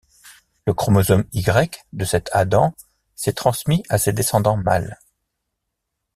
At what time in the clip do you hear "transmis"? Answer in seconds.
3.33-3.83